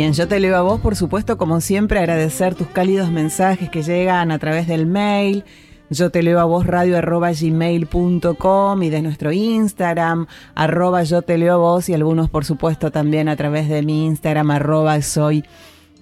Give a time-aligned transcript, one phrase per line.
[0.00, 3.68] Y en Yo Te Leo a Vos, por supuesto, como siempre, agradecer tus cálidos mensajes
[3.68, 5.44] que llegan a través del mail.
[5.90, 11.36] Yo te leo a vos radio arroba gmail.com y de nuestro Instagram arroba yo te
[11.36, 15.44] leo a vos y algunos por supuesto también a través de mi Instagram arroba soy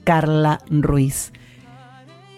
[0.05, 1.33] Carla Ruiz.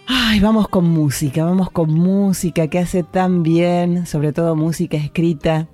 [0.06, 5.68] Ay, vamos con música, vamos con música que hace tan bien, sobre todo música escrita.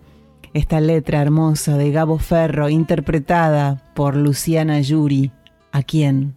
[0.53, 5.31] Esta letra hermosa de Gabo Ferro, interpretada por Luciana Yuri.
[5.77, 6.33] ¿A quién?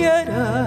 [0.00, 0.61] Yo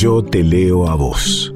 [0.00, 1.52] Yo te leo a vos.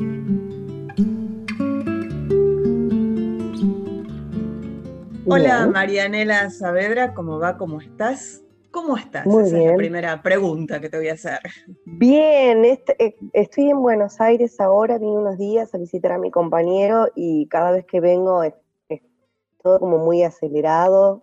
[5.27, 5.71] Hola Bien.
[5.73, 7.56] Marianela Saavedra, ¿cómo va?
[7.56, 8.43] ¿Cómo estás?
[8.71, 9.27] ¿Cómo estás?
[9.27, 9.77] Muy Esa es la bien.
[9.77, 11.39] primera pregunta que te voy a hacer.
[11.85, 16.31] Bien, este- eh, estoy en Buenos Aires ahora, vine unos días a visitar a mi
[16.31, 18.55] compañero y cada vez que vengo es,
[18.89, 19.03] es
[19.62, 21.23] todo como muy acelerado,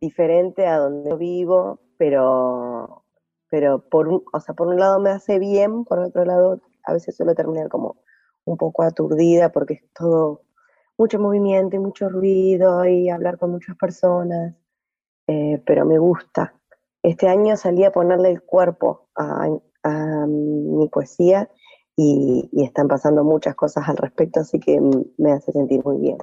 [0.00, 3.03] diferente a donde yo vivo, pero,
[3.54, 6.92] pero por un, o sea, por un lado me hace bien, por otro lado a
[6.92, 7.98] veces suelo terminar como
[8.44, 10.42] un poco aturdida porque es todo
[10.98, 14.56] mucho movimiento y mucho ruido y hablar con muchas personas,
[15.28, 16.52] eh, pero me gusta.
[17.00, 19.46] Este año salí a ponerle el cuerpo a,
[20.26, 21.48] mi poesía
[21.94, 24.80] y, están pasando muchas cosas al respecto, así que
[25.16, 26.18] me hace sentir muy bien.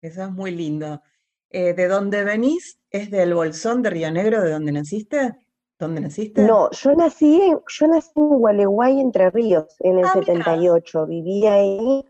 [0.00, 1.02] Eso es muy lindo.
[1.50, 2.78] Eh, ¿de dónde venís?
[2.90, 5.47] ¿Es del Bolsón de Río Negro, de donde naciste?
[5.78, 6.42] ¿Dónde naciste?
[6.42, 10.26] No, yo nací en, yo nací en Gualeguay, Entre Ríos, en el Ah, mira.
[10.26, 11.06] 78.
[11.06, 12.04] Viví ahí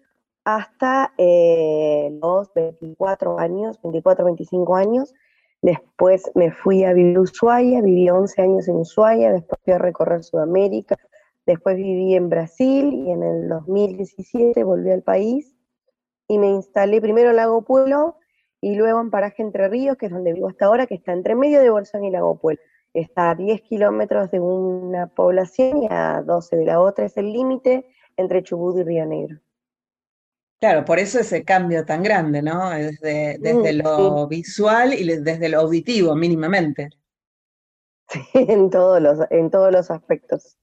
[0.44, 5.14] hasta eh, los 24 años, 24, 25 años.
[5.60, 9.78] Después me fui a vivir a Ushuaia, viví 11 años en Ushuaia, después fui a
[9.78, 10.96] recorrer Sudamérica,
[11.44, 15.54] después viví en Brasil y en el 2017 volví al país
[16.28, 18.16] y me instalé primero en Lago Pueblo
[18.60, 21.34] y luego en Paraje Entre Ríos, que es donde vivo hasta ahora, que está entre
[21.34, 22.62] medio de Bolsón y Lago Pueblo.
[22.94, 27.32] Está a 10 kilómetros de una población y a 12 de la otra, es el
[27.32, 29.40] límite entre Chubut y Río Negro.
[30.60, 32.70] Claro, por eso ese cambio tan grande, ¿no?
[32.70, 36.90] Desde, desde Mm, lo visual y desde lo auditivo, mínimamente.
[38.10, 40.56] Sí, en todos los, en todos los aspectos.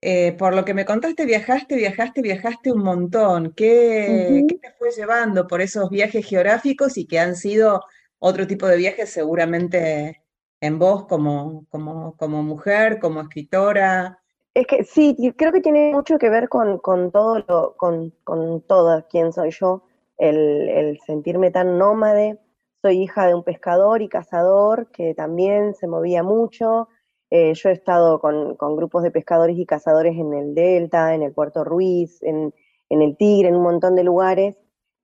[0.00, 3.52] Eh, por lo que me contaste, viajaste, viajaste, viajaste un montón.
[3.54, 7.82] ¿Qué, qué te fue llevando por esos viajes geográficos y que han sido
[8.18, 10.21] otro tipo de viajes seguramente
[10.62, 14.20] en vos como, como, mujer, como escritora?
[14.54, 18.62] Es que sí, creo que tiene mucho que ver con, con todo lo, con, con
[19.10, 19.82] quién soy yo,
[20.18, 22.38] el, sentirme tan nómade.
[22.80, 26.88] Soy hija de un pescador y cazador que también se movía mucho.
[27.30, 31.22] Eh, yo he estado con, con grupos de pescadores y cazadores en el Delta, en
[31.22, 32.54] el Puerto Ruiz, en,
[32.88, 34.56] en el Tigre, en un montón de lugares.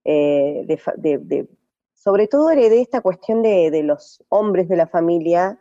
[0.04, 0.64] eh,
[1.98, 5.58] sobre todo heredé esta cuestión de, los hombres de la familia,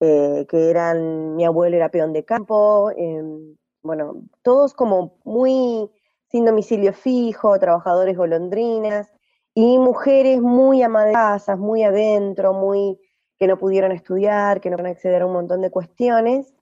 [0.00, 5.90] eh, que eran, mi abuelo era peón de campo, em, bueno, todos como muy
[6.30, 9.10] sin domicilio fijo, trabajadores golondrinas,
[9.54, 13.00] y mujeres muy ama de casas, muy adentro, muy
[13.38, 16.54] que no pudieron estudiar, que no pudieron acceder a un montón de cuestiones.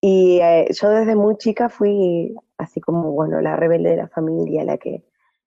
[0.00, 4.64] Y eh, yo desde muy chica fui así como, bueno, la rebelde de la familia,
[4.64, 5.04] la que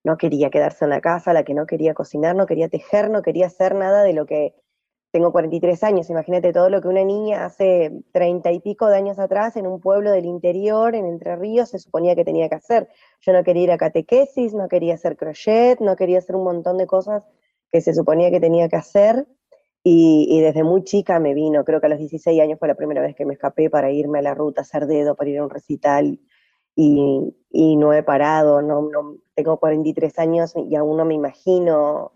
[0.07, 3.21] no quería quedarse en la casa, la que no quería cocinar, no quería tejer, no
[3.21, 4.55] quería hacer nada de lo que
[5.11, 9.19] tengo 43 años, imagínate todo lo que una niña hace treinta y pico de años
[9.19, 12.87] atrás en un pueblo del interior, en Entre Ríos, se suponía que tenía que hacer.
[13.19, 16.77] Yo no quería ir a catequesis, no quería hacer crochet, no quería hacer un montón
[16.77, 17.23] de cosas
[17.69, 19.27] que se suponía que tenía que hacer.
[19.83, 23.01] Y, desde muy chica me vino, creo que a los 16 años fue la primera
[23.01, 25.49] vez que me escapé para irme a la ruta, hacer dedo, para ir a un
[25.49, 26.19] recital.
[26.75, 28.89] Y, no he parado, no,
[29.38, 32.12] tengo 43 años y aún no me imagino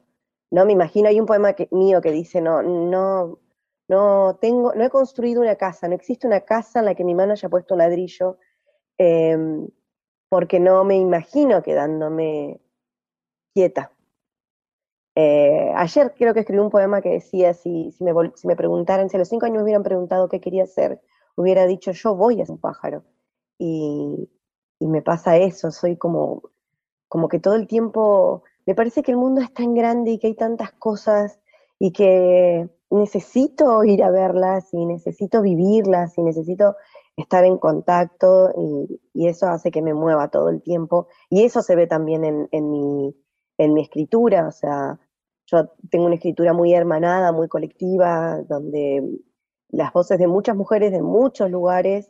[0.51, 3.39] no me imagino, hay un poema mío que dice, no, no,
[3.87, 7.15] no tengo, no he construido una casa, no existe una casa en la que mi
[7.15, 8.37] mano haya puesto un ladrillo,
[8.97, 9.67] em,
[10.29, 12.59] porque no me imagino quedándome
[13.53, 13.91] quieta.
[15.15, 19.29] Eh, ayer creo que escribí un poema que decía, si, me, preguntaran, si a los
[19.29, 21.01] cinco años me hubieran preguntado qué quería ser,
[21.35, 23.03] hubiera dicho, yo voy a ser un pájaro.
[23.57, 24.27] Y
[24.79, 26.51] me pasa eso, soy como,
[27.11, 30.27] como que todo el tiempo me parece que el mundo es tan grande y que
[30.27, 31.41] hay tantas cosas
[31.77, 36.77] y que necesito ir a verlas y necesito vivirlas y necesito
[37.17, 41.09] estar en contacto y, eso hace que me mueva todo el tiempo.
[41.29, 43.13] Y eso se ve también en, mi,
[43.57, 44.97] en mi escritura, o sea,
[45.47, 49.03] yo tengo una escritura muy hermanada, muy colectiva, donde
[49.67, 52.09] las voces de muchas mujeres de muchos lugares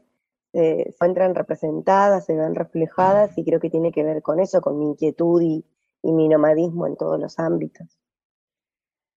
[0.54, 4.62] eh, se encuentran representadas, se ven reflejadas y creo que tiene que ver con eso,
[4.62, 5.66] con mi inquietud y,
[6.04, 8.02] y mi nomadismo en todos los ámbitos.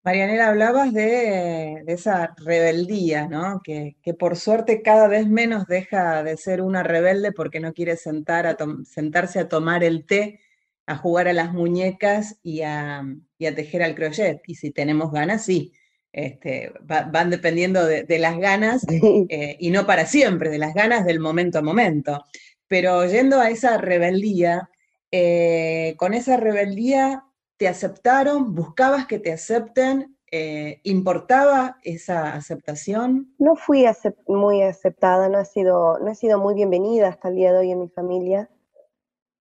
[0.05, 3.61] Marianela, hablabas de, esa rebeldía, ¿no?
[3.63, 8.49] Que, por suerte cada vez menos deja de ser una rebelde porque no quiere sentar
[8.49, 10.41] a sentarse a tomar el té,
[10.87, 13.05] a jugar a las muñecas y a,
[13.39, 14.43] tejer al crochet.
[14.47, 15.73] Y si tenemos ganas, sí.
[16.13, 21.21] Este, van dependiendo de, las ganas eh, y no para siempre, de las ganas del
[21.21, 22.23] momento a momento.
[22.69, 24.69] Pero yendo a esa rebeldía,
[25.11, 27.25] eh, con esa rebeldía
[27.57, 33.35] te aceptaron, buscabas que te acepten, eh, ¿importaba esa aceptación?
[33.39, 33.87] No fui
[34.27, 37.71] muy aceptada, no he, sido, no he sido muy bienvenida hasta el día de hoy
[37.71, 38.51] en mi familia.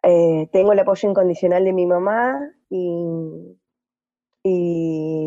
[0.02, 2.96] Tengo el apoyo incondicional de mi mamá y,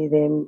[0.09, 0.45] de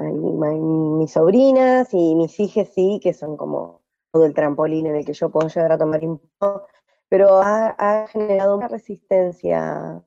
[0.00, 3.80] mis sobrinas y mis hijas, sí, que son como
[4.12, 6.66] todo el trampolín en el que yo puedo llegar a tomar impulso
[7.10, 10.00] pero ha, generado una resistencia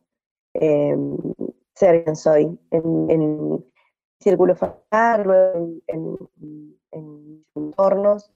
[0.53, 0.95] eh,
[1.75, 3.65] ser quien soy, en, en
[4.19, 5.27] círculo familiar,
[5.88, 6.17] en,
[6.91, 8.31] en, entornos.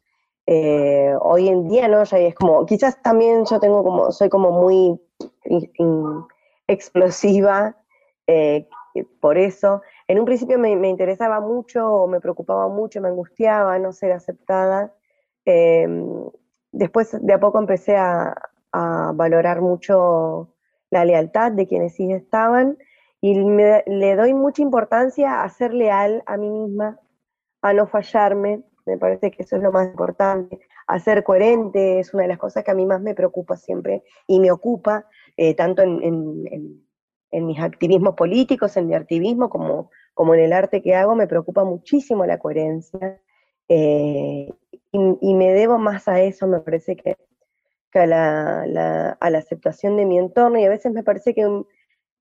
[0.46, 2.04] Eh, hoy en día, ¿no?
[2.04, 5.00] Ya es como, quizás también yo tengo como, soy como muy
[6.68, 7.78] explosiva,
[8.28, 8.68] eh,
[9.22, 9.82] por eso.
[10.08, 14.94] En un principio me, interesaba mucho, me preocupaba mucho, me angustiaba no ser aceptada.
[16.72, 18.36] después de a poco empecé a,
[18.72, 20.54] a valorar mucho
[20.90, 22.78] la lealtad de quienes sí estaban
[23.20, 27.00] y le doy mucha importancia a ser leal a mí misma,
[27.62, 32.14] a no fallarme, me parece que eso es lo más importante, a ser coherente es
[32.14, 35.56] una de las cosas que a mí más me preocupa siempre y me ocupa, eh,
[35.56, 36.87] tanto en,
[37.32, 41.64] mis activismos políticos, en mi activismo, como, como en el arte que hago, me preocupa
[41.64, 43.22] muchísimo la coherencia.
[43.70, 44.50] Eh,
[44.92, 47.18] y, me debo más a eso, me parece que
[48.00, 51.46] a la, aceptación de mi entorno y a veces me parece que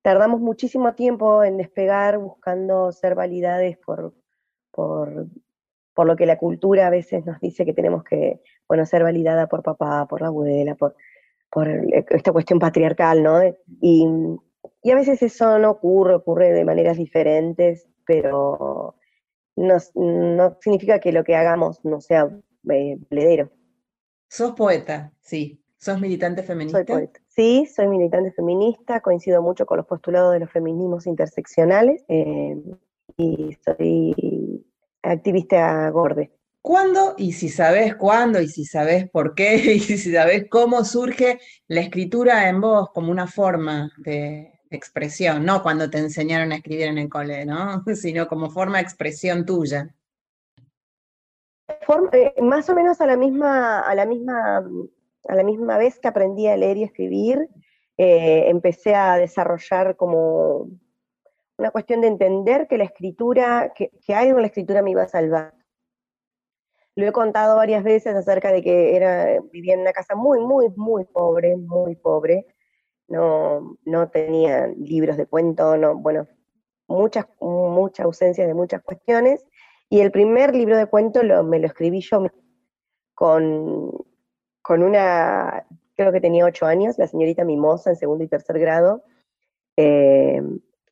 [0.02, 4.14] tardamos muchísimo tiempo en despegar buscando ser validades por,
[4.70, 5.26] por,
[5.96, 9.62] lo que la cultura a veces nos dice que tenemos que, bueno, ser validada por
[9.62, 10.94] papá, por la abuela, por,
[11.50, 11.68] por
[12.10, 13.40] esta cuestión patriarcal, ¿no?
[13.80, 14.06] Y,
[14.84, 18.96] a veces eso no ocurre, ocurre de maneras diferentes, pero
[19.56, 22.30] no, no significa que lo que hagamos no sea
[22.70, 23.50] eh, pledero.
[24.28, 25.62] Sos poeta, sí.
[25.78, 26.84] ¿Sos militante feminista?
[27.28, 32.56] Sí, soy militante feminista, coincido mucho con los postulados de los feminismos interseccionales eh,
[33.16, 34.66] y soy
[35.02, 36.32] activista gorde.
[36.62, 37.14] ¿Cuándo?
[37.16, 41.80] Y si sabes cuándo, y si sabes por qué, y si sabes cómo surge la
[41.80, 46.98] escritura en vos como una forma de expresión, no cuando te enseñaron a escribir en
[46.98, 47.82] el cole, ¿no?
[47.94, 49.94] Sino como forma de expresión tuya.
[52.12, 54.64] Eh, más o menos a la misma, a la misma
[55.28, 57.48] a la misma vez que aprendí a leer y escribir,
[57.96, 60.68] eh, empecé a desarrollar como
[61.58, 65.08] una cuestión de entender que la escritura, que, algo en la escritura me iba a
[65.08, 65.54] salvar.
[66.94, 70.68] Lo he contado varias veces acerca de que era, vivía en una casa muy, muy,
[70.76, 72.46] muy pobre, muy pobre.
[73.08, 76.26] No, no tenía libros de cuento, no, bueno,
[76.88, 79.44] muchas, mucha ausencia de muchas cuestiones.
[79.88, 82.26] Y el primer libro de cuento lo, me lo escribí yo
[83.14, 83.92] con
[84.66, 89.04] con una creo que tenía ocho años, la señorita Mimosa en segundo y tercer grado,
[89.76, 90.42] eh,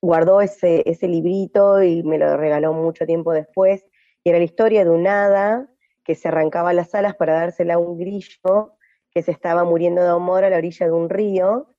[0.00, 3.84] guardó ese, ese librito y me lo regaló mucho tiempo después,
[4.22, 5.68] y era la historia de un hada
[6.04, 8.76] que se arrancaba las alas para dársela a un grillo
[9.10, 11.73] que se estaba muriendo de amor a la orilla de un río,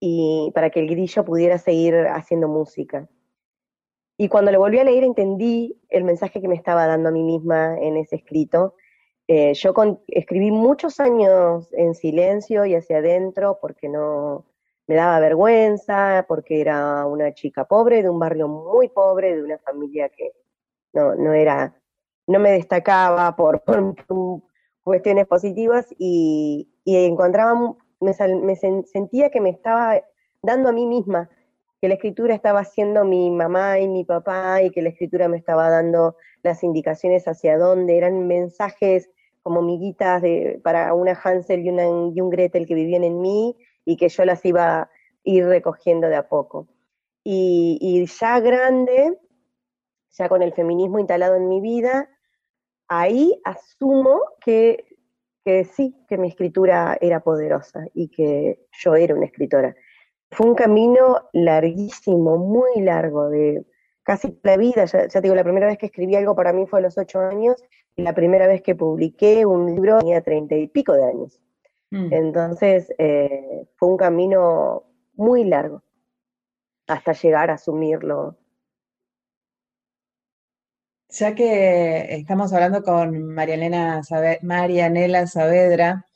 [0.00, 3.06] y para que el grillo pudiera seguir haciendo música.
[4.16, 7.22] Y cuando lo volví a leer entendí el mensaje que me estaba dando a mí
[7.22, 8.74] misma en ese escrito.
[9.28, 9.72] Eh, yo
[10.08, 14.46] escribí muchos años en silencio y hacia adentro porque no
[14.86, 19.58] me daba vergüenza, porque era una chica pobre, de un barrio muy pobre, de una
[19.58, 20.32] familia que
[20.92, 21.80] no, no era,
[22.26, 23.62] no me destacaba por,
[24.82, 30.02] cuestiones positivas y, y encontraba me, sentía que me estaba
[30.42, 31.28] dando a mí misma,
[31.80, 35.36] que la escritura estaba siendo mi mamá y mi papá y que la escritura me
[35.36, 39.10] estaba dando las indicaciones hacia dónde, eran mensajes
[39.42, 43.56] como miguitas de, para una Hansel y, una, y un Gretel que vivían en mí
[43.84, 44.90] y que yo las iba a
[45.24, 46.68] ir recogiendo de a poco.
[47.24, 49.18] Y, y ya grande,
[50.10, 52.08] ya con el feminismo instalado en mi vida,
[52.88, 54.89] ahí asumo que
[55.44, 59.74] que sí, que mi escritura era poderosa y que yo era una escritora.
[60.30, 63.64] Fue un camino larguísimo, muy largo, de
[64.02, 64.84] casi la vida.
[64.84, 67.20] Ya, te digo, la primera vez que escribí algo para mí fue a los ocho
[67.20, 67.62] años
[67.96, 71.40] y la primera vez que publiqué un libro tenía treinta y pico de años.
[71.90, 72.12] Mm.
[72.12, 75.82] Entonces, eh, fue un camino muy largo
[76.86, 78.36] hasta llegar a asumirlo
[81.10, 84.02] ya que estamos hablando con Marianela
[85.26, 86.06] Saavedra,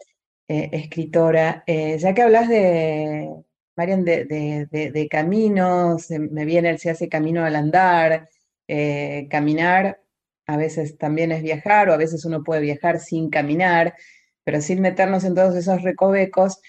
[0.49, 3.31] eh, escritora, eh, ya que hablas de,
[3.77, 8.29] Marian, de, caminos, me viene el se hace camino al andar,
[8.69, 10.01] eh, caminar
[10.47, 13.95] a veces también es viajar, o a veces uno puede viajar sin caminar,
[14.45, 16.61] pero sin meternos en todos esos recovecos.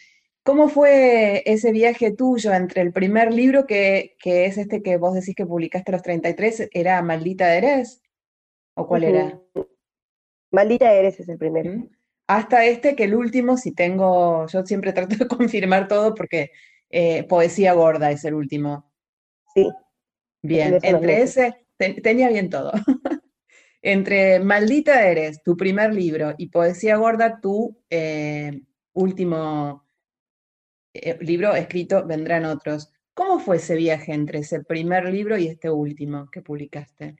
[0.43, 5.13] ¿Cómo fue ese viaje tuyo entre el primer libro, que, que es este que vos
[5.15, 8.01] decís que publicaste a los 33, era Maldita Eres?
[8.75, 9.41] ¿O cuál era?
[10.51, 11.87] Maldita eres es el primero.
[12.27, 16.51] Hasta este que el último, si tengo, yo siempre trato de confirmar todo porque
[16.89, 18.91] eh, Poesía Gorda es el último.
[19.53, 19.69] Sí.
[20.41, 22.71] Bien, entre ese, tenía bien todo.
[23.81, 28.61] entre Maldita eres, tu primer libro, y Poesía Gorda, tu eh,
[28.93, 29.87] último
[30.93, 32.91] eh, libro escrito, vendrán otros.
[33.13, 37.15] ¿Cómo fue ese viaje entre ese primer libro y este último que publicaste?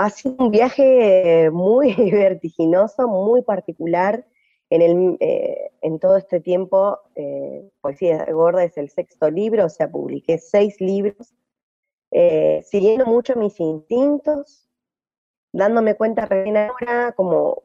[0.00, 4.26] Ha sido un viaje muy vertiginoso, muy particular.
[4.70, 9.68] En, el, eh, en todo este tiempo, eh, Poesía Gorda es el sexto libro, o
[9.68, 11.34] sea, publiqué seis libros,
[12.12, 14.70] eh, siguiendo mucho mis instintos,
[15.52, 17.64] dándome cuenta recién ahora como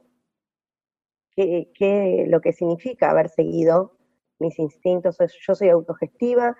[1.36, 3.98] que, lo que significa haber seguido
[4.40, 5.18] mis instintos.
[5.48, 6.58] Yo soy autogestiva,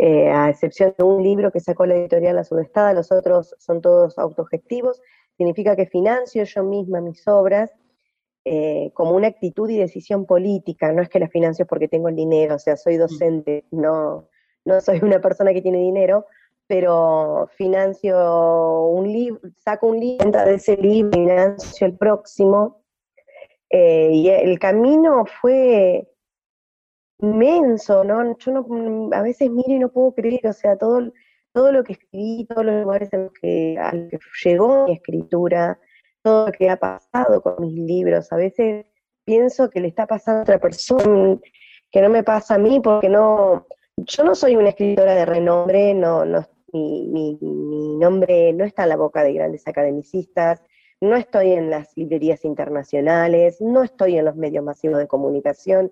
[0.00, 3.82] eh, a excepción de un libro que sacó la editorial La Sudestada, los otros son
[3.82, 5.02] todos autogestivos,
[5.38, 7.70] significa que financio yo misma mis obras
[8.44, 12.16] eh, como una actitud y decisión política, no es que las financio porque tengo el
[12.16, 13.00] dinero, o sea, soy mm.
[13.00, 14.28] docente, no,
[14.64, 16.26] no soy una persona que tiene dinero,
[16.66, 22.82] pero financio un libro, saco un libro, de ese libro, financio el próximo,
[23.70, 26.08] eh, y el camino fue
[27.20, 28.36] inmenso, ¿no?
[28.38, 31.12] Yo no, a veces miro y no puedo creer, o sea, todo,
[31.58, 33.76] todo lo que escribí, todos los lugares en los que,
[34.12, 35.76] que llegó mi escritura,
[36.22, 38.86] todo lo que ha pasado con mis libros, a veces
[39.24, 41.36] pienso que le está pasando a otra persona,
[41.90, 43.66] que no me pasa a mí, porque no,
[43.96, 48.84] yo no soy una escritora de renombre, no, no mi, mi, mi nombre no está
[48.84, 50.62] en la boca de grandes academicistas,
[51.00, 55.90] no estoy en las librerías internacionales, no estoy en los medios masivos de comunicación,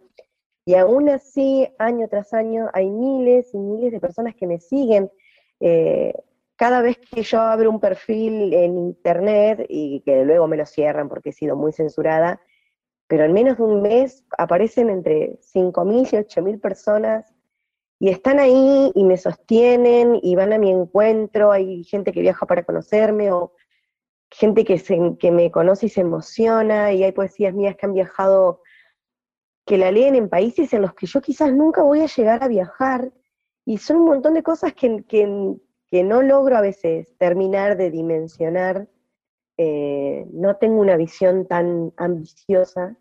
[0.64, 5.10] y aún así, año tras año, hay miles y miles de personas que me siguen.
[5.60, 6.12] Eh,
[6.56, 11.08] cada vez que yo abro un perfil en internet y que luego me lo cierran
[11.08, 12.40] porque he sido muy censurada,
[13.06, 17.34] pero en menos de un mes aparecen entre 5.000 y 8.000 personas
[17.98, 22.46] y están ahí y me sostienen y van a mi encuentro, hay gente que viaja
[22.46, 23.52] para conocerme o
[24.30, 28.62] gente que, que me conoce y se emociona y hay poesías mías que han viajado
[29.66, 32.48] que la leen en países en los que yo quizás nunca voy a llegar a
[32.48, 33.12] viajar,
[33.66, 35.26] y son un montón de cosas que, que,
[36.04, 38.88] no logro a veces terminar de dimensionar.
[39.58, 42.96] Eh, no tengo una visión tan ambiciosa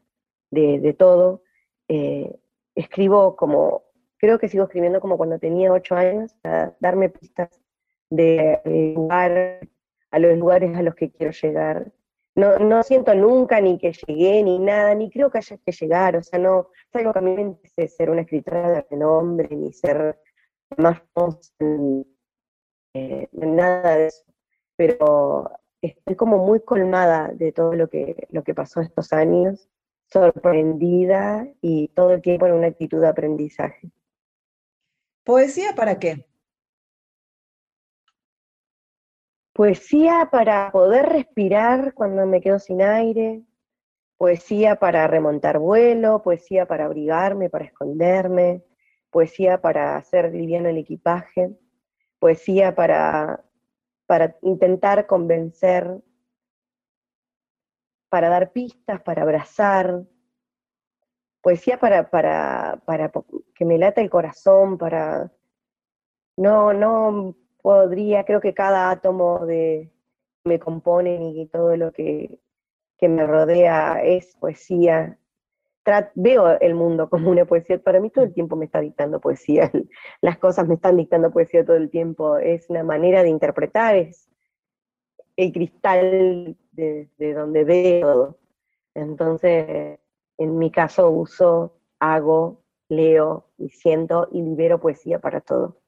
[0.49, 1.43] de, todo.
[1.87, 2.35] Eh,
[2.73, 3.83] escribo como,
[4.17, 7.61] creo que sigo escribiendo como cuando tenía ocho años, para darme pistas
[8.09, 8.59] de
[8.95, 9.59] lugar,
[10.09, 11.91] a los lugares a los que quiero llegar.
[12.33, 16.15] no, no siento nunca ni que llegué ni nada, ni creo que haya que llegar,
[16.15, 19.55] o sea, no, es algo que a mí me interesa ser una escritora de renombre,
[19.55, 20.17] ni ser
[20.77, 21.51] más famosa,
[22.93, 24.23] eh, nada de eso,
[24.75, 25.51] pero
[25.81, 29.69] estoy como muy colmada de todo lo que, lo que pasó estos años,
[30.11, 33.91] sorprendida y todo el tiempo en una actitud de aprendizaje.
[35.23, 36.27] ¿Poesía para qué?
[39.53, 43.41] Poesía para poder respirar cuando me quedo sin aire,
[44.17, 48.63] poesía para remontar vuelo, poesía para abrigarme, para esconderme,
[49.15, 51.57] poesía para hacer liviano el equipaje,
[52.19, 53.45] poesía para,
[54.07, 56.03] para intentar convencer,
[58.09, 60.03] para dar pistas, para abrazar,
[61.41, 63.09] poesía para, para, para
[63.55, 65.31] que me lata el corazón, para...
[66.35, 69.93] No, no podría, creo que cada átomo de
[70.43, 72.41] me componen y todo lo que,
[72.99, 75.17] me rodea es poesía.
[76.15, 79.71] Veo el mundo como una poesía, para mí todo el tiempo me está dictando poesía,
[80.21, 84.29] las cosas me están dictando poesía todo el tiempo, es una manera de interpretar, es
[85.35, 88.37] el cristal de, de donde veo
[88.93, 89.99] Entonces,
[90.37, 95.81] en mi caso uso, hago, leo y siento y libero poesía para todo.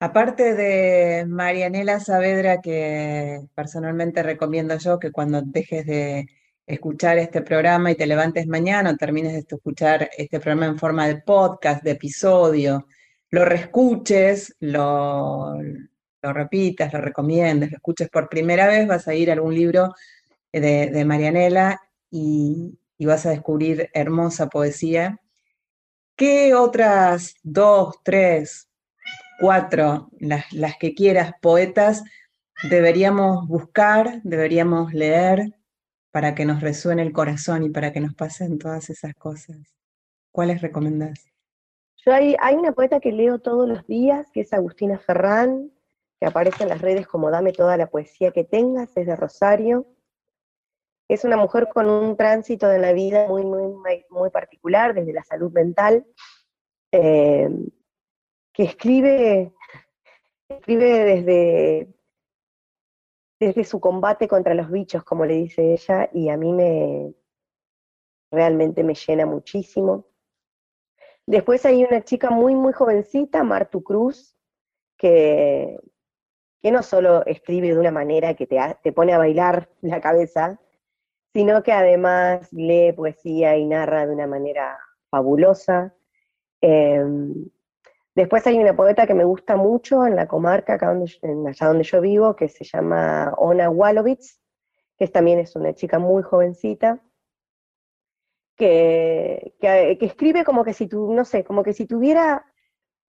[0.00, 6.26] Aparte de Marianela Saavedra, que personalmente recomiendo yo que cuando dejes de
[6.66, 11.06] escuchar este programa y te levantes mañana o termines de escuchar este programa en forma
[11.06, 12.86] de podcast, de episodio,
[13.30, 15.60] lo reescuches, lo,
[16.22, 19.94] lo repitas, lo recomiendes, lo escuches por primera vez, vas a ir a algún libro
[20.52, 25.20] de, de Marianela y, vas a descubrir hermosa poesía.
[26.16, 28.70] ¿Qué otras dos, tres,
[29.38, 32.02] cuatro, las que quieras, poetas,
[32.70, 35.52] deberíamos buscar, deberíamos leer
[36.14, 39.74] para que nos resuene el corazón y para que nos pasen todas esas cosas?
[40.30, 41.26] ¿Cuáles recomendás?
[42.06, 45.72] Yo hay, hay una poeta que leo todos los días, que es Agustina Ferrán,
[46.20, 49.88] que aparece en las redes como Dame toda la poesía que tengas, es de Rosario.
[51.08, 53.74] Es una mujer con un tránsito de la vida muy, muy,
[54.08, 56.06] muy particular, desde la salud mental.
[56.92, 57.50] Eh,
[58.52, 59.52] que escribe,
[60.48, 61.88] escribe desde,
[63.46, 67.14] desde su combate contra los bichos, como le dice ella, y a mí me
[68.30, 70.06] realmente me llena muchísimo.
[71.26, 74.36] Después hay una chica muy, muy jovencita, Martu Cruz,
[74.96, 75.78] que,
[76.62, 80.60] que no solo escribe de una manera que te, te pone a bailar la cabeza,
[81.32, 84.78] sino que además lee poesía y narra de una manera
[85.10, 85.94] fabulosa.
[86.60, 87.48] Em,
[88.14, 91.10] Después hay una poeta que me gusta mucho en la comarca, acá donde,
[91.48, 94.40] allá donde yo vivo, que se llama Ona Walowitz,
[94.96, 97.02] que también es una chica muy jovencita,
[98.56, 102.46] que, que, escribe como que si tú, no sé, como que si tuviera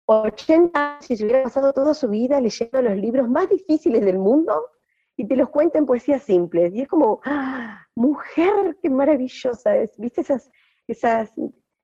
[0.05, 4.17] 80 años y se hubiera pasado toda su vida leyendo los libros más difíciles del
[4.17, 4.69] mundo
[5.15, 6.73] y te los cuenta en poesías simples.
[6.73, 7.85] Y es como, ¡ah!
[7.95, 9.95] mujer, qué maravillosa es.
[9.97, 10.51] ¿Viste esas,
[10.87, 11.31] esas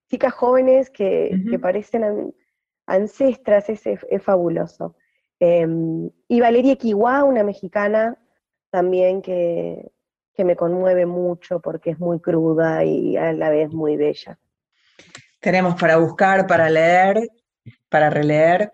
[0.10, 2.34] chicas jóvenes que, que parecen
[2.92, 3.82] ancestras, es,
[4.22, 4.96] fabuloso.
[5.40, 8.18] Em, y Valeria Kiwa, una mexicana
[8.70, 9.92] también que,
[10.34, 14.38] que me conmueve mucho porque es muy cruda y a la vez muy bella.
[15.40, 17.28] Tenemos para buscar, para leer,
[17.90, 18.72] para releer.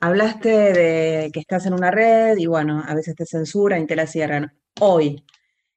[0.00, 3.94] Hablaste de que estás en una red y bueno, a veces te censuran y te
[3.94, 4.52] la cierran.
[4.80, 5.24] Hoy,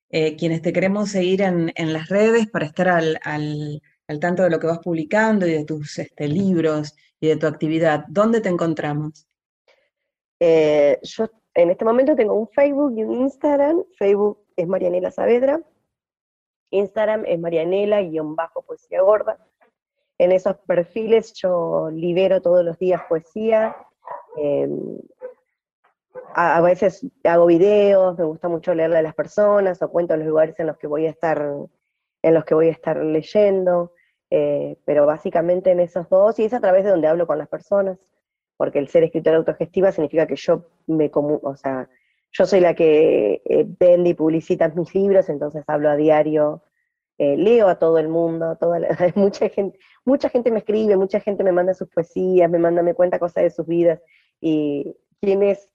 [0.10, 4.50] eh, quienes te queremos seguir en, en, las redes para estar al, al, tanto de
[4.50, 8.50] lo que vas publicando y de tus este, libros y de tu actividad, ¿dónde te
[8.50, 9.28] encontramos?
[10.40, 13.84] Eh, yo en este momento tengo un Facebook y un Instagram.
[13.98, 15.62] Facebook es Marianela Saavedra.
[16.72, 19.38] Instagram es Marianela-poesía gorda.
[20.18, 23.76] En esos perfiles yo libero todos los días poesía.
[24.38, 24.98] Em,
[26.34, 30.60] a, veces hago videos, me gusta mucho leerle a las personas o cuento los lugares
[30.60, 31.42] en los que voy a estar,
[32.22, 33.94] en los que voy a estar leyendo.
[34.32, 37.48] Eh, pero básicamente en esos dos, y es a través de donde hablo con las
[37.48, 38.00] personas,
[38.58, 41.90] porque el ser escritora autogestiva significa que yo me o sea,
[42.32, 46.64] yo soy la que eh, vende y publicita mis libros, entonces hablo a diario,
[47.18, 48.80] eh, leo a todo el mundo, toda
[49.16, 52.94] mucha gente, mucha gente me escribe, mucha gente me manda sus poesías, me manda, me
[52.96, 54.02] cuenta cosas de sus vidas,
[54.42, 55.72] y quienes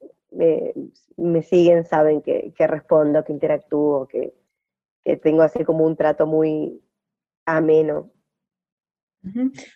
[1.16, 4.32] me siguen saben que, que respondo, que interactúo, que,
[5.04, 6.80] que tengo así como un trato muy
[7.46, 8.10] ameno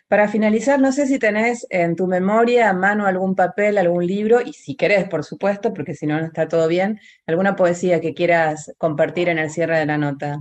[0.08, 4.40] Para finalizar, no sé si tenés en tu memoria a mano algún papel, algún libro,
[4.40, 8.14] y si querés, por supuesto, porque si no, no está todo bien, alguna poesía que
[8.14, 10.38] quieras compartir en el cierre de la nota.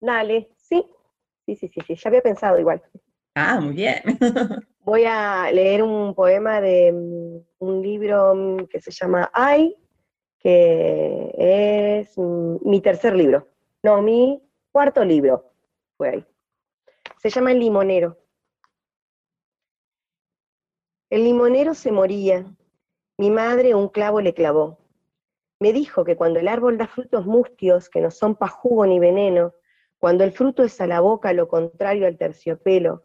[0.00, 0.84] Dale, sí,
[1.46, 1.94] sí, sí, sí, sí.
[1.96, 2.82] ya había pensado igual.
[3.34, 4.02] Ah, muy bien.
[4.84, 9.76] Voy a leer un poema de mm, un libro mm, que se llama Ay,
[10.38, 13.48] que es mm, mi tercer libro.
[13.82, 15.52] No, mi cuarto libro
[15.96, 16.26] fue ahí.
[17.22, 18.18] Se llama El limonero.
[21.08, 22.52] El limonero se moría.
[23.16, 24.80] Mi madre un clavo le clavó.
[25.60, 28.98] Me dijo que cuando el árbol da frutos mustios, que no son pa' jugo ni
[28.98, 29.54] veneno,
[29.98, 33.04] cuando el fruto es a la boca lo contrario al terciopelo,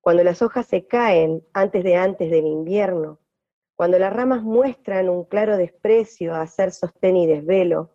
[0.00, 3.18] cuando las hojas se caen antes de antes del invierno,
[3.74, 7.90] cuando las ramas muestran un claro desprecio a hacer sostén y desvelo,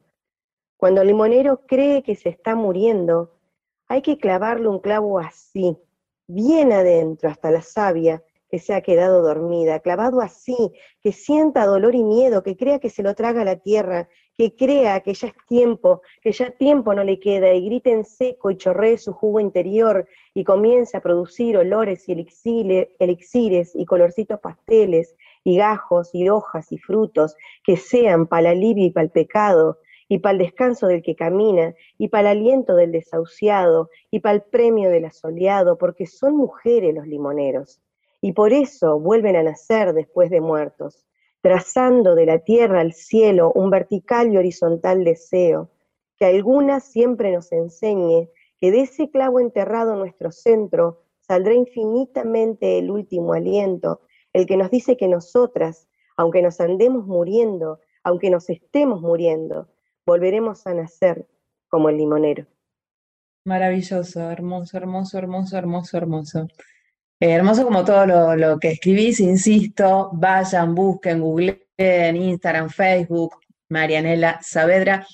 [0.75, 3.39] cuando el limonero cree que se está muriendo,
[3.91, 5.77] hay que clavarle un clavo así,
[6.25, 11.93] bien adentro, hasta la savia que se ha quedado dormida, clavado así, que sienta dolor
[11.93, 15.33] y miedo, que crea que se lo traga la tierra, que crea que ya es
[15.45, 19.41] tiempo, que ya tiempo no le queda, y grite en seco y chorree su jugo
[19.41, 26.71] interior, y comience a producir olores y elixires y colorcitos pasteles, y gajos y hojas
[26.71, 29.79] y frutos, que sean para el alivio y para el pecado,
[30.11, 34.35] y para el descanso del que camina, y para el aliento del desahuciado, y para
[34.35, 37.81] el premio del asoleado, porque son mujeres los limoneros,
[38.19, 41.05] y por eso vuelven a nacer después de muertos,
[41.39, 45.69] trazando de la tierra al cielo un vertical y horizontal deseo,
[46.17, 48.27] que alguna siempre nos enseñe
[48.59, 54.01] que de ese clavo enterrado en nuestro centro saldrá infinitamente el último aliento,
[54.33, 59.69] el que nos dice que nosotras, aunque nos andemos muriendo, aunque nos estemos muriendo,
[60.05, 61.27] volveremos a nacer
[61.69, 62.45] como el limonero.
[63.45, 66.47] Maravilloso, hermoso, hermoso, hermoso, hermoso, hermoso.
[67.19, 73.35] Eh, hermoso como todo lo, que escribís, insisto, vayan, busquen, googleen en Instagram, Facebook,
[73.69, 75.05] Marianela Saavedra.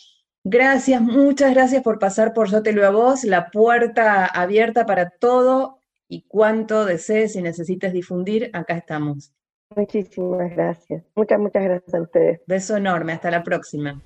[0.43, 5.09] Gracias, muchas gracias por pasar por Yo Te Lo a Vos, la puerta abierta para
[5.09, 9.33] todo y cuanto desees y necesites difundir, acá estamos.
[9.75, 11.03] Muchísimas gracias.
[11.15, 12.41] Muchas, muchas gracias a ustedes.
[12.47, 14.01] Beso enorme, hasta la próxima.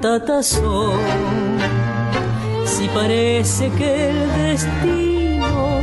[0.00, 1.00] Tatazón.
[2.64, 5.80] Si parece que el destino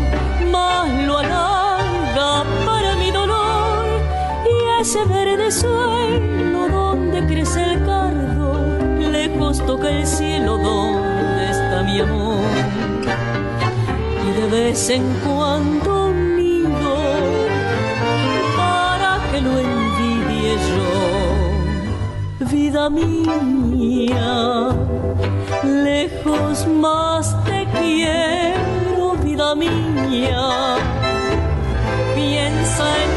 [0.52, 3.86] más lo alarga para mi dolor
[4.46, 8.78] y ese verde suelo donde crece el cardo,
[9.12, 12.40] lejos toca el cielo donde está mi amor.
[14.28, 16.06] Y de vez en cuando
[22.52, 24.70] vida mía,
[25.64, 30.78] lejos más te quiero, vida mía.
[32.16, 33.15] Piensa en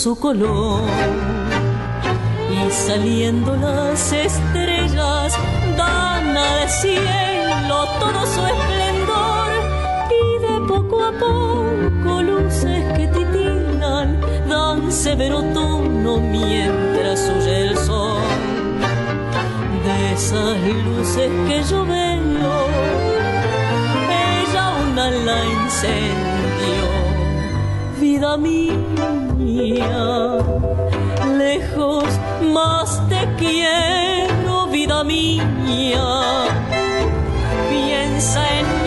[0.00, 0.80] su color.
[2.50, 5.38] Y saliendo las estrellas
[5.76, 9.50] dan al cielo todo su esplendor.
[10.20, 18.22] Y de poco a poco luces que titilan dan severo tono mientras huye el sol.
[19.84, 22.66] De esas luces que yo veo
[24.48, 26.99] ella una la incendió
[28.00, 28.78] vida mía,
[31.36, 32.04] lejos
[32.52, 36.02] más te quiero, vida mía.
[37.68, 38.79] Piensa en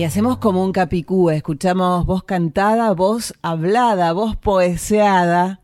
[0.00, 5.60] Y hacemos como un capicú, escuchamos voz cantada, voz hablada, voz poeseada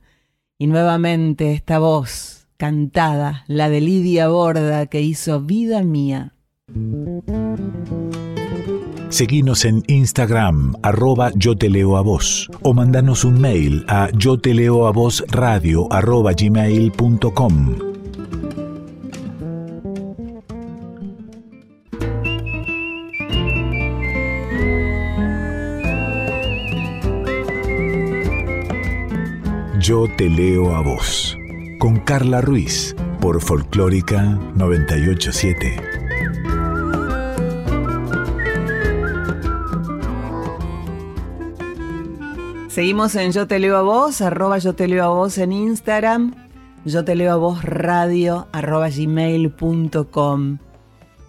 [0.58, 6.34] y nuevamente esta voz cantada, la de Lidia Borda que hizo Vida Mía.
[9.08, 14.38] Seguinos en Instagram, arroba yo te leo a vos, o mandanos un mail a yo
[14.38, 17.85] te leo a vos radio arroba gmail.com.
[29.86, 31.38] Yo te leo a vos,
[31.78, 34.20] con Carla Ruiz, por Folclórica
[34.56, 35.76] 987.
[42.68, 46.34] Seguimos en Yo Te Leo a Vos, arroba Yo Te Leo a Vos en Instagram,
[46.84, 50.58] Yo Te Leo a Vos radio, arroba gmail.com.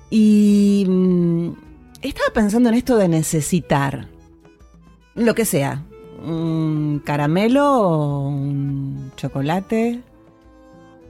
[0.09, 1.49] Y mm,
[2.01, 4.07] estaba pensando en esto de necesitar,
[5.13, 5.83] lo que sea,
[6.23, 10.01] un caramelo, un chocolate,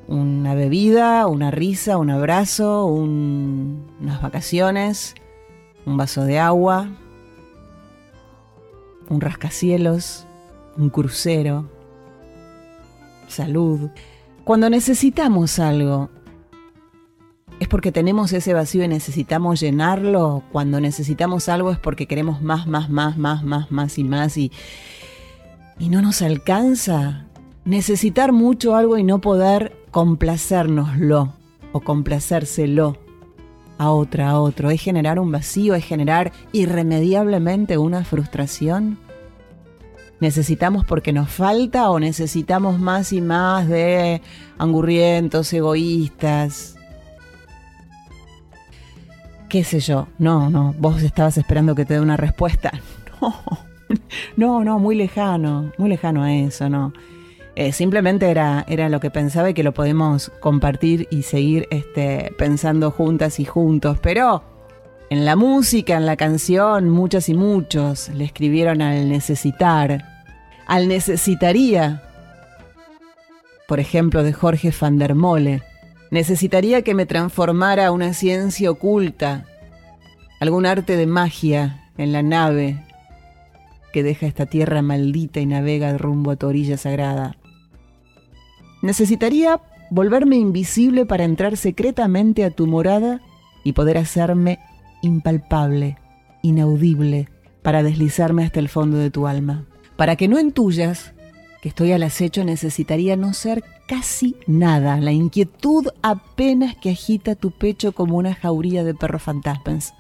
[0.08, 5.16] una bebida, una risa, un abrazo, un- unas vacaciones,
[5.86, 6.88] un vaso de agua,
[9.10, 10.26] un rascacielos,
[10.78, 11.66] un crucero,
[13.28, 13.90] salud.
[14.44, 16.10] Cuando necesitamos algo,
[17.60, 20.44] es porque tenemos ese vacío y necesitamos llenarlo.
[20.52, 24.52] Cuando necesitamos algo es porque queremos más, más, más, más, más, más y más y,
[25.80, 27.26] y no nos alcanza.
[27.66, 31.34] Necesitar mucho algo y no poder complacérnoslo
[31.72, 32.98] o complacérselo
[33.80, 34.70] a otra, a otro.
[34.70, 39.00] Es generar un vacío, es generar irremediablemente una frustración.
[40.20, 44.22] ¿Necesitamos porque nos falta o necesitamos más y más de
[44.58, 46.77] angurrientos, egoístas?
[49.50, 50.08] ¿Qué sé yo?
[50.18, 52.72] No, no, vos estabas esperando que te dé una respuesta.
[54.36, 56.92] No, no, no, muy lejano, muy lejano a eso, no.
[57.56, 62.34] Eh, simplemente era, era lo que pensaba y que lo podemos compartir y seguir este,
[62.38, 63.98] pensando juntas y juntos.
[64.02, 64.44] Pero
[65.10, 70.04] en la música, en la canción, muchos y muchos le escribieron al necesitar,
[70.68, 72.04] al necesitaría.
[73.68, 75.64] Por ejemplo, de Jorge van der Mole.
[76.12, 79.46] Necesitaría que me transformara una ciencia oculta,
[80.40, 82.84] algún arte de magia en la nave
[83.92, 87.38] que deja esta tierra maldita y navega rumbo a tu orilla sagrada.
[88.82, 93.22] Necesitaría volverme invisible para entrar secretamente a tu morada
[93.64, 94.60] y poder hacerme
[95.02, 95.98] impalpable,
[96.42, 97.30] inaudible,
[97.64, 99.66] para deslizarme hasta el fondo de tu alma.
[99.96, 101.17] Para que no intuyas que
[101.68, 107.94] estoy al acecho necesitaría no ser casi nada, la inquietud apenas que agita tu pecho
[107.94, 109.94] como una jauría de perros fantasmas.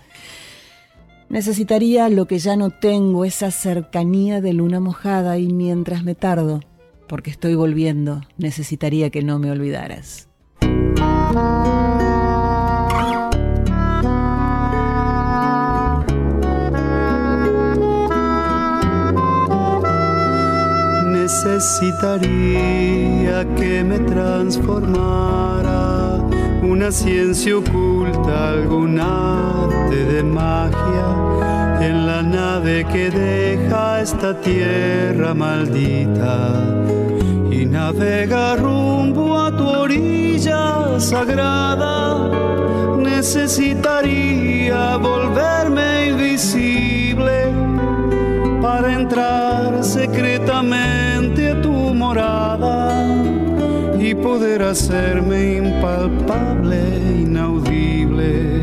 [1.30, 6.62] Necesitaría lo que ya no tengo, esa cercanía de luna mojada y mientras me tardo,
[7.08, 10.28] porque estoy volviendo, necesitaría que no me olvidaras.
[21.38, 26.16] Necesitaría que me transformara
[26.64, 36.74] una ciencia oculta, algún arte de magia en la nave que deja esta tierra maldita
[37.52, 42.32] y navega rumbo a tu orilla sagrada.
[42.98, 47.54] Necesitaría volverme invisible
[48.60, 51.17] para entrar secretamente
[54.00, 56.80] y poder hacerme impalpable,
[57.20, 58.62] inaudible,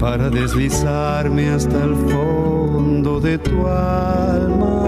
[0.00, 4.82] para deslizarme hasta el fondo de tu alma,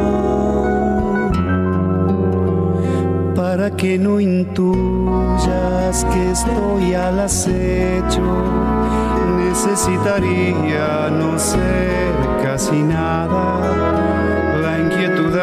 [3.37, 8.23] para que no intuyas que estoy al acecho,
[9.37, 13.94] necesitaría no ser casi nada,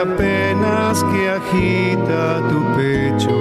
[0.01, 3.35] apenas que agita tu pecho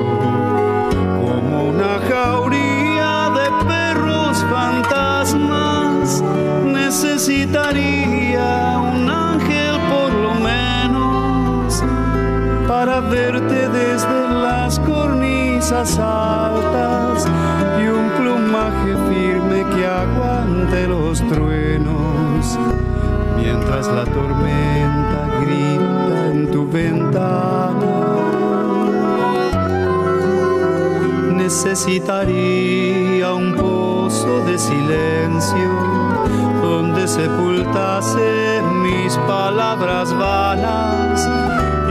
[1.71, 6.23] una jauría de perros fantasmas.
[6.65, 8.49] Necesitaría
[8.79, 11.83] un ángel por lo menos
[12.69, 17.27] para verte desde las cornisas altas
[17.81, 22.59] y un plumaje firme que aguante los truenos
[23.37, 25.70] mientras la tormenta grita
[26.73, 28.01] ventana.
[31.51, 35.69] necesitaría un pozo de silencio
[36.63, 41.29] donde sepultase mis palabras vanas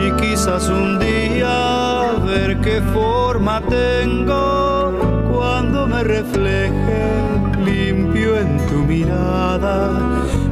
[0.01, 4.97] y quizás un día ver qué forma tengo
[5.29, 7.21] cuando me refleje
[7.65, 9.91] limpio en tu mirada.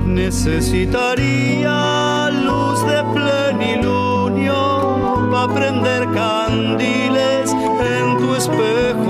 [0.05, 2.06] Necesitaría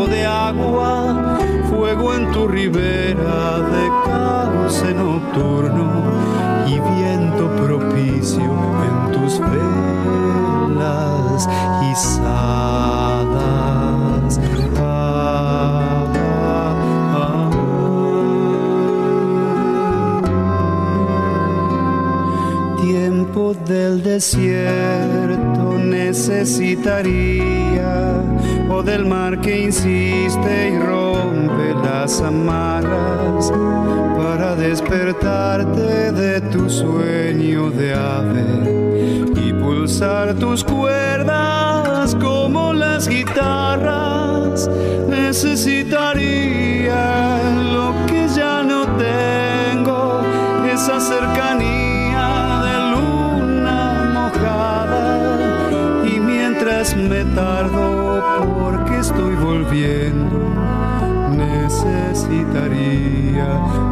[0.10, 1.38] de agua,
[1.70, 5.92] fuego en tu ribera de cauce nocturno
[6.68, 8.52] y viento propicio
[8.88, 11.50] en tus velas
[11.92, 12.28] izadas.
[14.80, 16.04] Ah.
[22.82, 28.22] Tiempo del desierto necesitaría
[28.70, 33.52] o del mar que insiste y rompe las amarras
[34.18, 38.46] para despertarte de tu sueño de ave
[39.36, 44.70] y pulsar tus cuerdas como las guitarras.
[45.08, 47.27] Necesitaría
[62.58, 63.87] necesitaría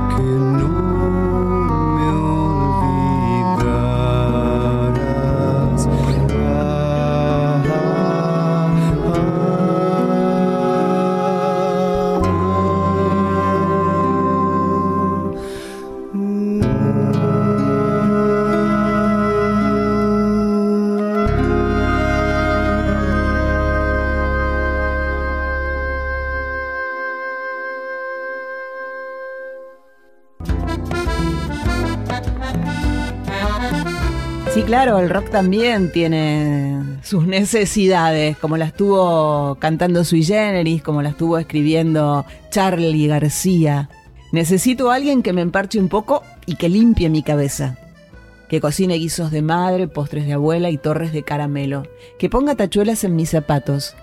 [35.05, 41.37] el rock también tiene sus necesidades, como las tuvo cantando Sui Generis, como las tuvo
[41.37, 43.87] escribiendo Charlie García.
[44.31, 47.77] Necesito a alguien que me emparche un poco y que limpie mi cabeza.
[48.49, 51.83] Que cocine guisos de madre, postres de abuela y torres de caramelo.
[52.17, 53.95] Que ponga tachuelas en mis zapatos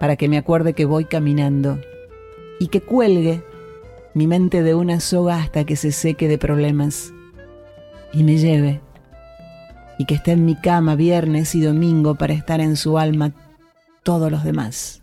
[0.00, 1.78] para que me acuerde que voy caminando.
[2.58, 3.44] Y que cuelgue
[4.12, 7.12] mi mente de una soga hasta que se seque de problemas.
[8.12, 8.80] Y me lleve
[9.98, 13.32] y que esté en mi cama viernes y domingo para estar en su alma
[14.02, 15.02] todos los demás.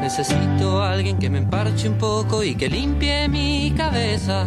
[0.00, 4.46] Necesito alguien que me emparche un poco y que limpie mi cabeza.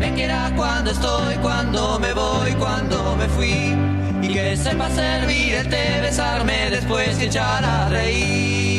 [0.00, 3.76] Me quiera cuando estoy, cuando me voy, cuando me fui.
[4.22, 8.69] Y que sepa servir el té, besarme después y echar a reír.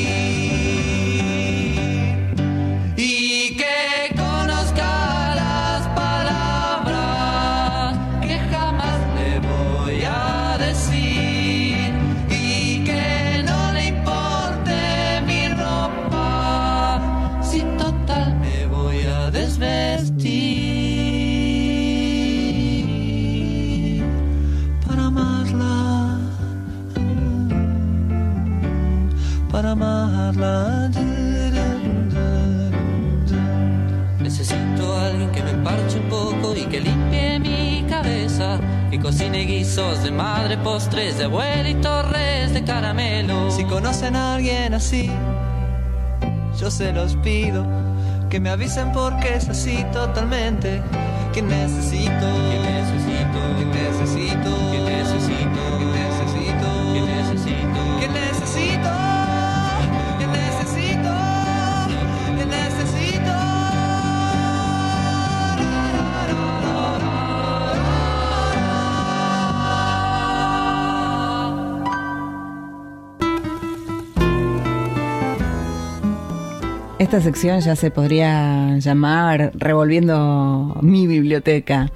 [39.39, 43.49] Guisos de madre, postres de abuela y torres de caramelo.
[43.49, 45.09] Si conocen a alguien así,
[46.59, 47.65] yo se los pido.
[48.29, 50.81] Que me avisen porque es así totalmente.
[51.33, 53.30] Que necesito, que necesito,
[77.11, 81.91] Esta sección ya se podría llamar Revolviendo mi biblioteca.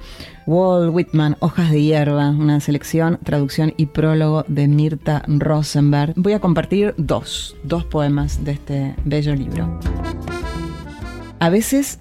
[0.46, 6.12] Walt Whitman, Hojas de Hierba, una selección, traducción y prólogo de Mirta Rosenberg.
[6.16, 9.80] Voy a compartir dos, dos poemas de este bello libro.
[11.38, 11.98] A veces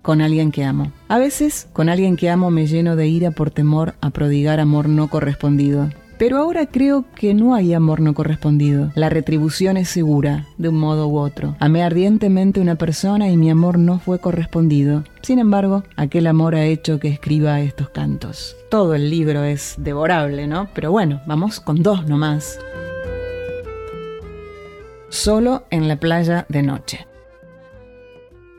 [0.00, 0.92] con alguien que amo.
[1.08, 4.88] A veces con alguien que amo me lleno de ira por temor a prodigar amor
[4.88, 5.90] no correspondido.
[6.18, 8.90] Pero ahora creo que no hay amor no correspondido.
[8.94, 11.56] La retribución es segura, de un modo u otro.
[11.60, 15.04] Amé ardientemente una persona y mi amor no fue correspondido.
[15.20, 18.56] Sin embargo, aquel amor ha hecho que escriba estos cantos.
[18.70, 20.68] Todo el libro es devorable, ¿no?
[20.74, 22.58] Pero bueno, vamos con dos nomás.
[25.10, 27.06] Solo en la playa de noche.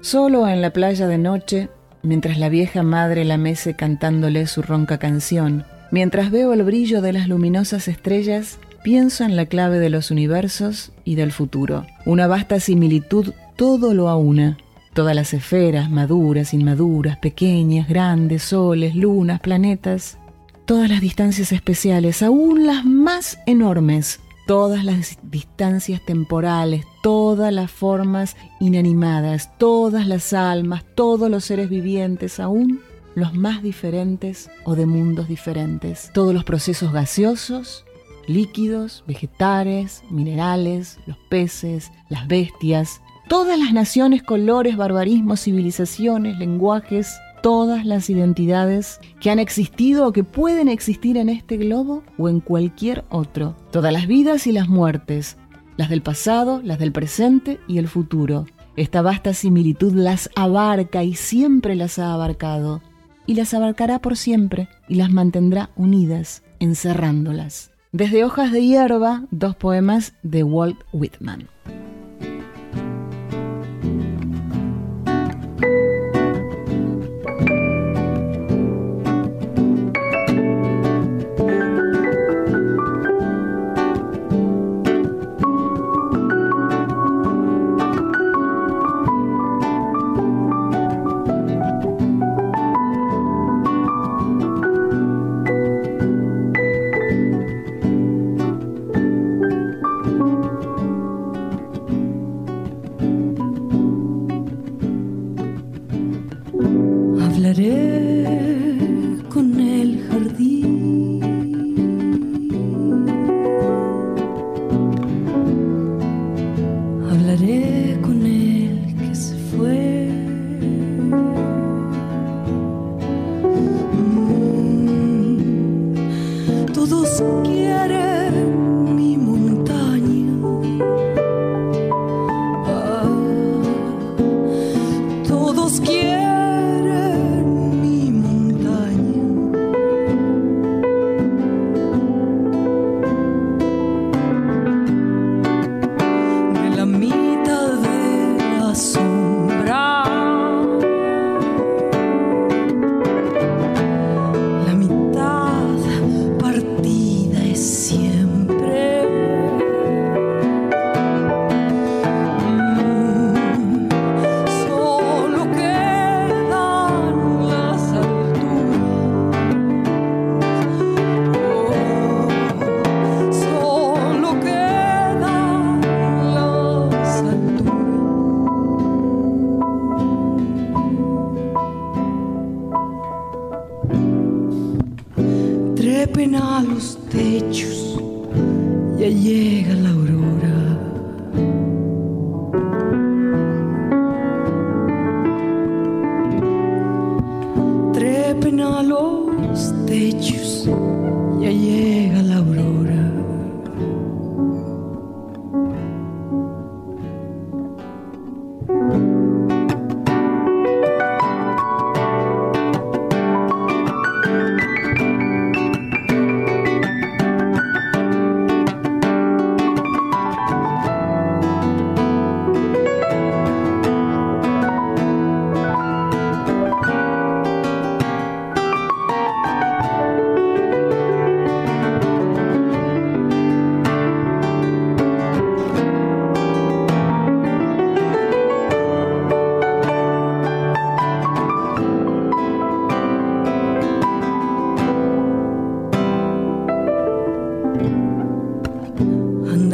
[0.01, 1.69] Solo en la playa de noche,
[2.03, 7.13] mientras la vieja madre la mece cantándole su ronca canción, Mientras veo el brillo de
[7.13, 11.85] las luminosas estrellas, pienso en la clave de los universos y del futuro.
[12.05, 14.57] Una vasta similitud todo lo aúna.
[14.93, 20.17] Todas las esferas, maduras, inmaduras, pequeñas, grandes, soles, lunas, planetas.
[20.65, 24.19] Todas las distancias especiales, aún las más enormes.
[24.45, 32.39] Todas las distancias temporales, todas las formas inanimadas, todas las almas, todos los seres vivientes,
[32.39, 32.79] aún
[33.18, 36.11] los más diferentes o de mundos diferentes.
[36.13, 37.84] Todos los procesos gaseosos,
[38.28, 47.88] líquidos, vegetales, minerales, los peces, las bestias, todas las naciones, colores, barbarismos, civilizaciones, lenguajes, todas
[47.88, 53.03] las identidades que han existido o que pueden existir en este globo o en cualquier
[53.09, 53.55] otro.
[53.72, 55.38] Todas las vidas y las muertes,
[55.76, 58.45] las del pasado, las del presente y el futuro.
[58.76, 62.84] Esta vasta similitud las abarca y siempre las ha abarcado
[63.28, 67.71] y las abarcará por siempre y las mantendrá unidas, encerrándolas.
[67.91, 71.47] Desde Hojas de Hierba, dos poemas de Walt Whitman.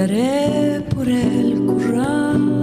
[0.04, 2.63] Andaré por el corral.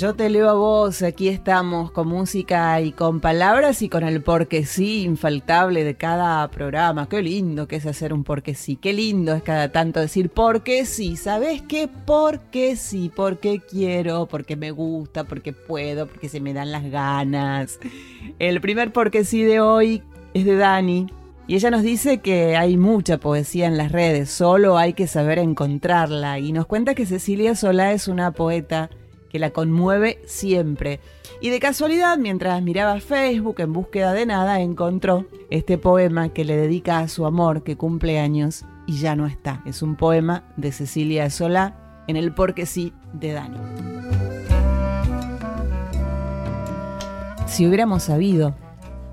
[0.00, 4.22] Yo te leo a vos, aquí estamos con música y con palabras y con el
[4.22, 7.06] porque sí infaltable de cada programa.
[7.06, 10.86] Qué lindo que es hacer un porque sí, qué lindo es cada tanto decir porque
[10.86, 11.86] sí, ¿sabes qué?
[12.06, 17.78] Porque sí, porque quiero, porque me gusta, porque puedo, porque se me dan las ganas.
[18.38, 21.08] El primer porque sí de hoy es de Dani.
[21.46, 25.38] Y ella nos dice que hay mucha poesía en las redes, solo hay que saber
[25.38, 26.38] encontrarla.
[26.38, 28.88] Y nos cuenta que Cecilia Solá es una poeta
[29.30, 31.00] que la conmueve siempre.
[31.40, 36.56] Y de casualidad, mientras miraba Facebook en búsqueda de nada, encontró este poema que le
[36.56, 39.62] dedica a su amor que cumple años y ya no está.
[39.64, 43.58] Es un poema de Cecilia Solá en el Porque sí de Dani.
[47.46, 48.54] Si hubiéramos sabido,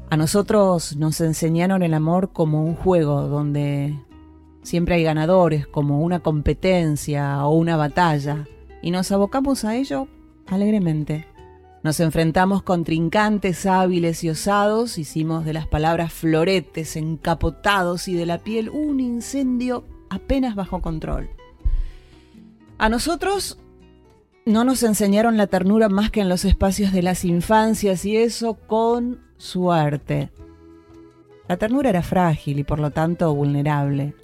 [0.09, 3.97] a nosotros nos enseñaron el amor como un juego donde
[4.63, 8.45] siempre hay ganadores, como una competencia o una batalla
[8.88, 10.07] y nos abocamos a ello
[10.45, 11.27] alegremente.
[11.83, 18.25] Nos enfrentamos con trincantes hábiles y osados, hicimos de las palabras floretes encapotados y de
[18.25, 21.29] la piel un incendio apenas bajo control.
[22.77, 23.59] A nosotros
[24.45, 28.53] no nos enseñaron la ternura más que en los espacios de las infancias y eso
[28.53, 30.31] con suerte.
[31.49, 34.15] La ternura era frágil y por lo tanto vulnerable.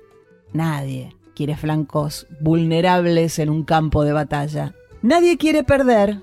[0.54, 4.74] Nadie quiere flancos vulnerables en un campo de batalla.
[5.02, 6.20] Nadie quiere perder,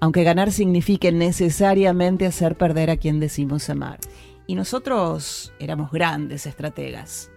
[0.00, 3.98] aunque ganar signifique necesariamente hacer perder a quien decimos amar.
[4.46, 7.30] Y nosotros éramos grandes estrategas.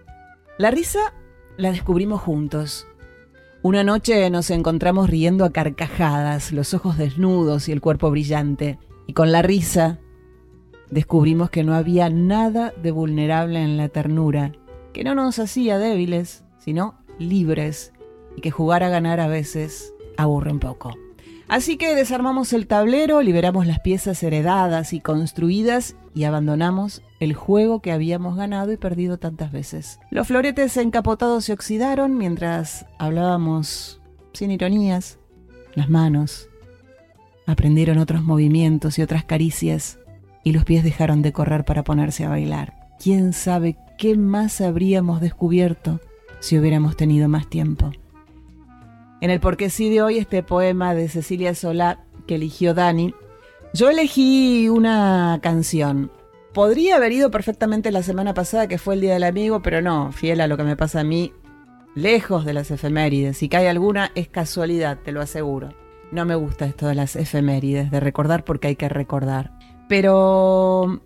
[0.58, 1.14] La risa
[1.56, 2.86] la descubrimos juntos.
[3.62, 8.78] Una noche nos encontramos riendo a carcajadas, los ojos desnudos y el cuerpo brillante.
[9.06, 10.00] Y con la risa
[10.90, 14.52] descubrimos que no había nada de vulnerable en la ternura,
[14.92, 17.92] que no nos hacía débiles, sino libres,
[18.36, 20.96] y que jugar a ganar a veces aburre un poco.
[21.46, 27.80] Así que desarmamos el tablero, liberamos las piezas heredadas y construidas y abandonamos el juego
[27.80, 30.00] que habíamos ganado y perdido tantas veces.
[30.10, 34.00] Los floretes encapotados se oxidaron mientras hablábamos
[34.32, 35.18] sin ironías.
[35.74, 36.48] Las manos
[37.46, 39.98] aprendieron otros movimientos y otras caricias
[40.44, 42.88] y los pies dejaron de correr para ponerse a bailar.
[42.98, 46.00] ¿Quién sabe qué más habríamos descubierto
[46.44, 47.90] si hubiéramos tenido más tiempo?
[49.22, 53.14] En el Porque sí de hoy, este poema de Cecilia Solá que eligió Dani,
[53.72, 56.12] yo elegí una canción.
[56.52, 60.12] Podría haber ido perfectamente la semana pasada, que fue el Día del Amigo, pero no,
[60.12, 61.32] fiel a lo que me pasa a mí,
[61.94, 63.38] lejos de las efemérides.
[63.38, 65.70] Si cae alguna, es casualidad, te lo aseguro.
[66.12, 69.52] No me gusta esto de las efemérides, de recordar porque hay que recordar.
[69.88, 71.00] Pero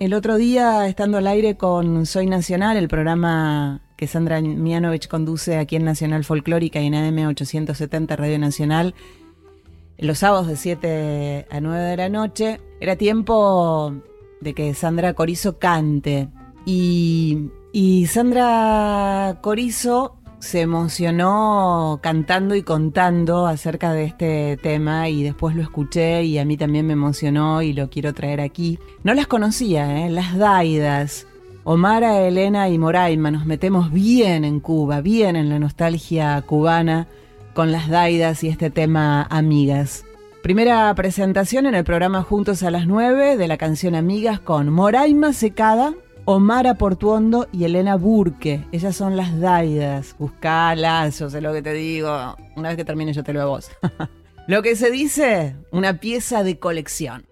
[0.00, 5.58] el otro día, estando al aire con Soy Nacional, el programa que Sandra Mianovich conduce
[5.58, 8.94] aquí en Nacional Folclórica y en AM 870 Radio Nacional,
[9.98, 13.92] los sábados de 7 a 9 de la noche, era tiempo
[14.40, 16.28] de que Sandra Corizo cante.
[16.64, 25.56] Y, y Sandra Corizo se emocionó cantando y contando acerca de este tema y después
[25.56, 28.78] lo escuché y a mí también me emocionó y lo quiero traer aquí.
[29.02, 30.10] No las conocía, ¿eh?
[30.10, 31.26] las Daidas.
[31.70, 37.08] Omara, Elena y Moraima nos metemos bien en Cuba, bien en la nostalgia cubana
[37.52, 40.06] con las Daidas y este tema Amigas.
[40.42, 45.34] Primera presentación en el programa Juntos a las 9 de la canción Amigas con Moraima
[45.34, 45.92] Secada
[46.24, 48.64] Omara Portuondo y Elena Burke.
[48.72, 50.16] Ellas son las Daidas.
[50.18, 52.34] Buscalas, yo sé lo que te digo.
[52.56, 53.70] Una vez que termine yo te lo a vos.
[54.46, 57.26] lo que se dice, una pieza de colección.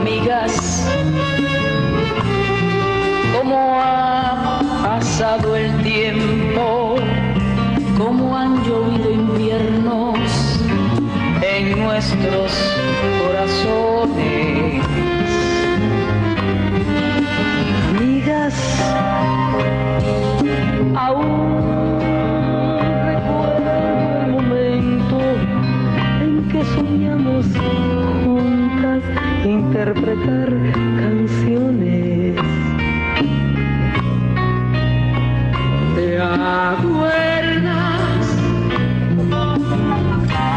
[0.00, 0.88] Amigas,
[3.36, 6.96] ¿cómo ha pasado el tiempo?
[7.98, 10.60] ¿Cómo han llovido inviernos
[11.42, 12.52] en nuestros
[13.22, 14.84] corazones.
[17.90, 18.54] Amigas,
[20.96, 22.00] aún
[23.04, 25.20] recuerdo el momento
[26.20, 27.46] en que soñamos
[29.70, 30.50] interpretar
[30.98, 32.34] canciones.
[35.94, 37.06] ¿Te acuerdas?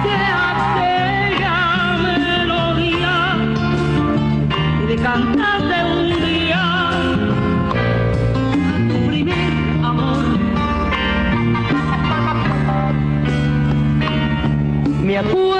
[0.03, 0.15] De
[0.49, 1.59] aquella
[2.01, 3.17] melodía
[4.81, 6.65] y de cantarte un día
[8.89, 9.53] tu primer
[9.83, 10.25] amor.
[15.03, 15.52] Me apuro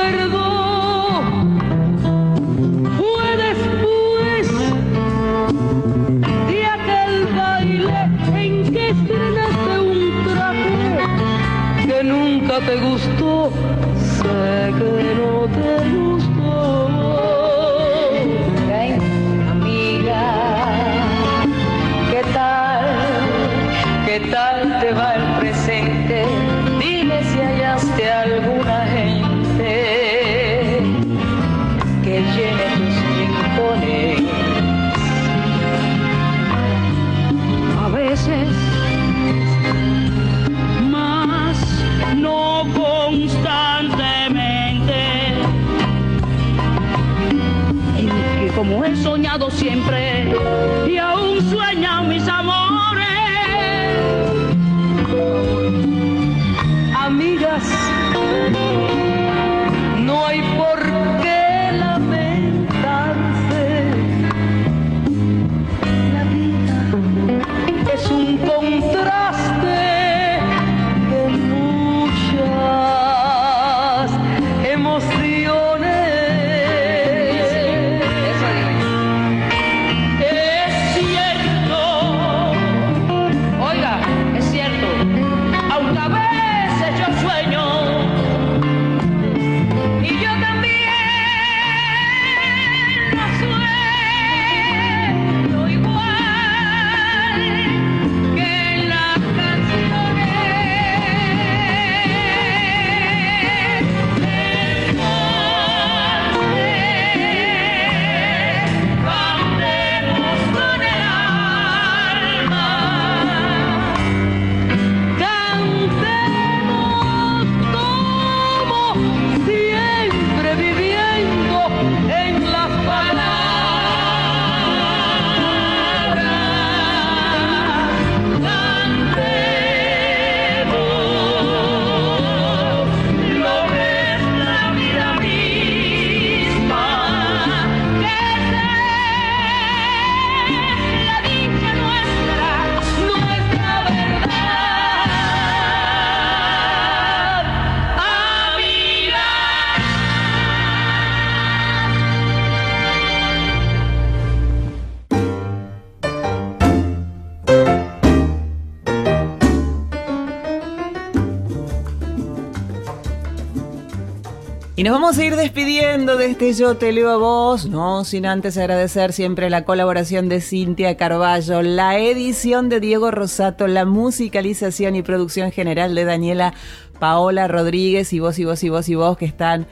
[164.84, 168.26] Y nos vamos a ir despidiendo de este Yo Te Leo a Vos, no sin
[168.26, 174.98] antes agradecer siempre la colaboración de Cintia Carballo, la edición de Diego Rosato, la musicalización
[174.98, 176.54] y producción general de Daniela
[177.00, 179.68] Paola Rodríguez y vos y vos y vos y vos que están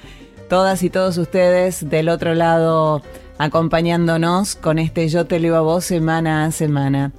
[0.48, 3.02] todas y todos ustedes del otro lado
[3.38, 7.12] acompañándonos con este Yo Te Leo a Vos semana a semana.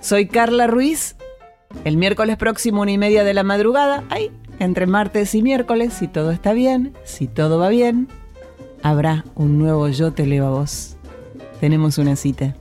[0.00, 1.16] Soy Carla Ruiz,
[1.84, 6.08] el miércoles próximo una y media de la madrugada, ahí entre martes y miércoles, si
[6.08, 8.08] todo está bien, si todo va bien,
[8.82, 10.96] habrá un nuevo Yo te leo a vos.
[11.60, 12.54] Tenemos una cita.